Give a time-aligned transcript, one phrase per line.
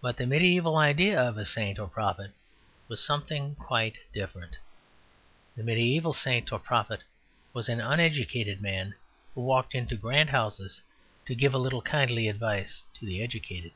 [0.00, 2.30] But the medieval idea of a saint or prophet
[2.88, 4.56] was something quite different.
[5.54, 7.02] The mediaeval saint or prophet
[7.52, 8.94] was an uneducated man
[9.34, 10.80] who walked into grand houses
[11.26, 13.72] to give a little kindly advice to the educated.